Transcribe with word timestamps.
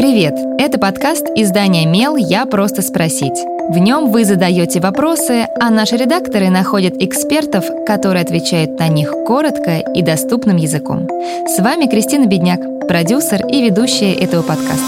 Привет! 0.00 0.32
Это 0.58 0.78
подкаст 0.78 1.26
издания 1.36 1.84
«Мел. 1.84 2.16
Я 2.16 2.46
просто 2.46 2.80
спросить». 2.80 3.38
В 3.68 3.76
нем 3.76 4.10
вы 4.10 4.24
задаете 4.24 4.80
вопросы, 4.80 5.46
а 5.60 5.68
наши 5.68 5.98
редакторы 5.98 6.48
находят 6.48 6.94
экспертов, 7.02 7.66
которые 7.84 8.22
отвечают 8.22 8.78
на 8.78 8.88
них 8.88 9.12
коротко 9.26 9.76
и 9.76 10.00
доступным 10.00 10.56
языком. 10.56 11.06
С 11.46 11.58
вами 11.58 11.84
Кристина 11.84 12.24
Бедняк, 12.24 12.88
продюсер 12.88 13.46
и 13.46 13.60
ведущая 13.60 14.14
этого 14.14 14.40
подкаста. 14.40 14.80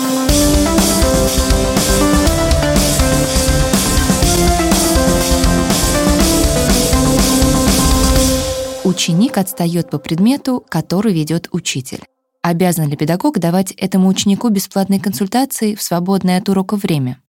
Ученик 8.83 9.37
отстает 9.37 9.91
по 9.91 9.99
предмету, 9.99 10.65
который 10.71 11.13
ведет 11.13 11.49
учитель. 11.53 12.01
Обязан 12.43 12.89
ли 12.89 12.97
педагог 12.97 13.39
давать 13.39 13.71
этому 13.71 14.09
ученику 14.09 14.49
бесплатные 14.49 15.01
консультации 15.01 15.77
в 15.77 15.83
свободное 15.83 16.39
от 16.39 16.49
урока 16.49 16.75
время? 16.75 17.23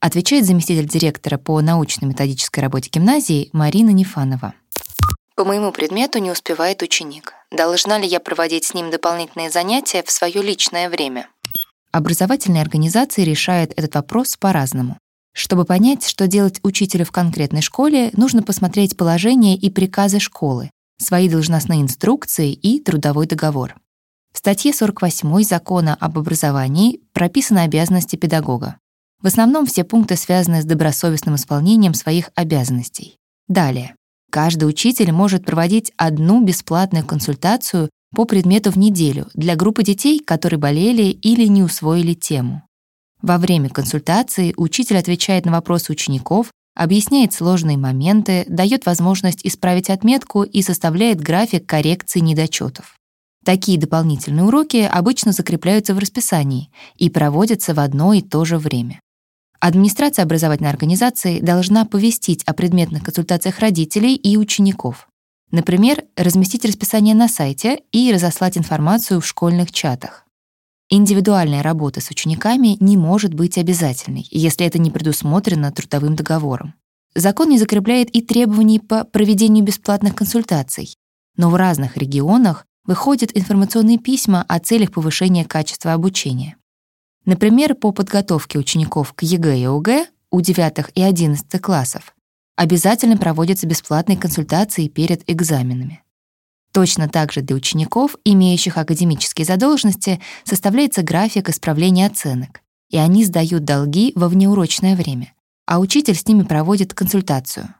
Отвечает 0.00 0.44
заместитель 0.44 0.88
директора 0.88 1.38
по 1.38 1.60
научно-методической 1.60 2.64
работе 2.64 2.90
гимназии 2.92 3.48
Марина 3.52 3.90
Нефанова. 3.90 4.54
По 5.36 5.44
моему 5.44 5.70
предмету 5.70 6.18
не 6.18 6.32
успевает 6.32 6.82
ученик. 6.82 7.34
Должна 7.52 7.98
ли 7.98 8.08
я 8.08 8.18
проводить 8.18 8.64
с 8.64 8.74
ним 8.74 8.90
дополнительные 8.90 9.50
занятия 9.50 10.02
в 10.02 10.10
свое 10.10 10.42
личное 10.42 10.90
время? 10.90 11.28
Образовательные 11.92 12.62
организации 12.62 13.22
решают 13.22 13.72
этот 13.76 13.94
вопрос 13.94 14.36
по-разному. 14.36 14.98
Чтобы 15.32 15.64
понять, 15.64 16.08
что 16.08 16.26
делать 16.26 16.58
учителю 16.64 17.04
в 17.04 17.12
конкретной 17.12 17.62
школе, 17.62 18.10
нужно 18.16 18.42
посмотреть 18.42 18.96
положение 18.96 19.54
и 19.56 19.70
приказы 19.70 20.18
школы, 20.18 20.70
свои 20.98 21.28
должностные 21.28 21.82
инструкции 21.82 22.52
и 22.52 22.80
трудовой 22.80 23.26
договор. 23.26 23.76
В 24.36 24.38
статье 24.38 24.74
48 24.74 25.42
Закона 25.44 25.96
об 25.98 26.18
образовании 26.18 27.00
прописаны 27.14 27.60
обязанности 27.60 28.16
педагога. 28.16 28.76
В 29.22 29.26
основном 29.28 29.64
все 29.64 29.82
пункты 29.82 30.16
связаны 30.16 30.60
с 30.60 30.66
добросовестным 30.66 31.36
исполнением 31.36 31.94
своих 31.94 32.28
обязанностей. 32.34 33.16
Далее. 33.48 33.94
Каждый 34.30 34.68
учитель 34.68 35.10
может 35.10 35.46
проводить 35.46 35.90
одну 35.96 36.44
бесплатную 36.44 37.06
консультацию 37.06 37.88
по 38.14 38.26
предмету 38.26 38.70
в 38.70 38.76
неделю 38.76 39.26
для 39.32 39.56
группы 39.56 39.82
детей, 39.82 40.20
которые 40.20 40.58
болели 40.58 41.04
или 41.04 41.46
не 41.46 41.62
усвоили 41.62 42.12
тему. 42.12 42.62
Во 43.22 43.38
время 43.38 43.70
консультации 43.70 44.52
учитель 44.58 44.98
отвечает 44.98 45.46
на 45.46 45.52
вопросы 45.52 45.92
учеников, 45.92 46.50
объясняет 46.74 47.32
сложные 47.32 47.78
моменты, 47.78 48.44
дает 48.48 48.84
возможность 48.84 49.46
исправить 49.46 49.88
отметку 49.88 50.42
и 50.42 50.60
составляет 50.60 51.22
график 51.22 51.64
коррекции 51.64 52.20
недочетов. 52.20 52.96
Такие 53.46 53.78
дополнительные 53.78 54.44
уроки 54.44 54.78
обычно 54.78 55.30
закрепляются 55.30 55.94
в 55.94 56.00
расписании 56.00 56.68
и 56.96 57.08
проводятся 57.08 57.74
в 57.74 57.78
одно 57.78 58.12
и 58.12 58.20
то 58.20 58.44
же 58.44 58.58
время. 58.58 58.98
Администрация 59.60 60.24
образовательной 60.24 60.70
организации 60.70 61.38
должна 61.38 61.84
повестить 61.84 62.42
о 62.42 62.54
предметных 62.54 63.04
консультациях 63.04 63.60
родителей 63.60 64.16
и 64.16 64.36
учеников. 64.36 65.06
Например, 65.52 66.02
разместить 66.16 66.64
расписание 66.64 67.14
на 67.14 67.28
сайте 67.28 67.82
и 67.92 68.12
разослать 68.12 68.58
информацию 68.58 69.20
в 69.20 69.26
школьных 69.26 69.70
чатах. 69.70 70.24
Индивидуальная 70.90 71.62
работа 71.62 72.00
с 72.00 72.10
учениками 72.10 72.76
не 72.80 72.96
может 72.96 73.32
быть 73.32 73.58
обязательной, 73.58 74.26
если 74.32 74.66
это 74.66 74.80
не 74.80 74.90
предусмотрено 74.90 75.70
трудовым 75.70 76.16
договором. 76.16 76.74
Закон 77.14 77.50
не 77.50 77.60
закрепляет 77.60 78.10
и 78.10 78.22
требований 78.22 78.80
по 78.80 79.04
проведению 79.04 79.64
бесплатных 79.64 80.16
консультаций, 80.16 80.96
но 81.36 81.48
в 81.48 81.54
разных 81.54 81.96
регионах 81.96 82.66
выходят 82.86 83.30
информационные 83.34 83.98
письма 83.98 84.44
о 84.48 84.58
целях 84.60 84.92
повышения 84.92 85.44
качества 85.44 85.92
обучения. 85.92 86.56
Например, 87.24 87.74
по 87.74 87.92
подготовке 87.92 88.58
учеников 88.58 89.12
к 89.12 89.22
ЕГЭ 89.22 89.58
и 89.58 89.64
ОГЭ 89.64 90.06
у 90.30 90.40
9 90.40 90.92
и 90.94 91.02
11 91.02 91.60
классов 91.60 92.14
обязательно 92.56 93.16
проводятся 93.16 93.66
бесплатные 93.66 94.16
консультации 94.16 94.88
перед 94.88 95.28
экзаменами. 95.30 96.02
Точно 96.72 97.08
так 97.08 97.32
же 97.32 97.40
для 97.40 97.56
учеников, 97.56 98.16
имеющих 98.24 98.76
академические 98.76 99.44
задолженности, 99.44 100.20
составляется 100.44 101.02
график 101.02 101.48
исправления 101.48 102.06
оценок, 102.06 102.60
и 102.90 102.98
они 102.98 103.24
сдают 103.24 103.64
долги 103.64 104.12
во 104.14 104.28
внеурочное 104.28 104.94
время, 104.94 105.32
а 105.66 105.80
учитель 105.80 106.14
с 106.14 106.26
ними 106.26 106.42
проводит 106.42 106.94
консультацию. 106.94 107.74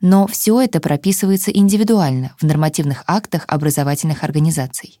Но 0.00 0.26
все 0.26 0.60
это 0.60 0.80
прописывается 0.80 1.50
индивидуально 1.50 2.34
в 2.38 2.44
нормативных 2.44 3.02
актах 3.06 3.44
образовательных 3.48 4.22
организаций. 4.22 5.00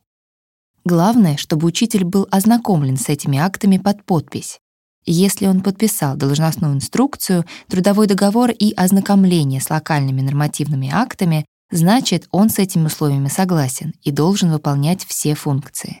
Главное, 0.84 1.36
чтобы 1.36 1.66
учитель 1.66 2.04
был 2.04 2.26
ознакомлен 2.30 2.96
с 2.96 3.08
этими 3.08 3.38
актами 3.38 3.78
под 3.78 4.04
подпись. 4.04 4.58
Если 5.04 5.46
он 5.46 5.62
подписал 5.62 6.16
должностную 6.16 6.74
инструкцию, 6.74 7.44
трудовой 7.68 8.06
договор 8.06 8.50
и 8.50 8.72
ознакомление 8.74 9.60
с 9.60 9.70
локальными 9.70 10.20
нормативными 10.20 10.90
актами, 10.92 11.46
значит, 11.70 12.26
он 12.30 12.50
с 12.50 12.58
этими 12.58 12.86
условиями 12.86 13.28
согласен 13.28 13.94
и 14.02 14.10
должен 14.10 14.50
выполнять 14.50 15.04
все 15.04 15.34
функции. 15.34 16.00